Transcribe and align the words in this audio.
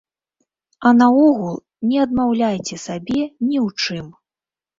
А 0.89 0.93
наогул, 1.01 1.53
не 1.89 1.99
адмаўляйце 2.07 2.75
сабе 2.87 3.19
ні 3.47 3.57
ў 3.67 3.79
чым. 3.85 4.11